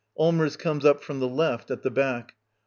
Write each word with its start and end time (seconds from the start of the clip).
Allmers 0.17 0.57
comes 0.57 0.83
up 0.83 1.03
from 1.03 1.19
the 1.19 1.27
left, 1.27 1.69
at 1.69 1.83
the 1.83 1.91
back. 1.91 2.33